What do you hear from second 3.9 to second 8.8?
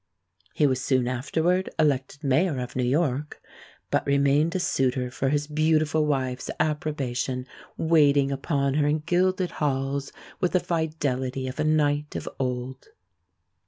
but remained a suitor for his beautiful wife's approbation, waiting upon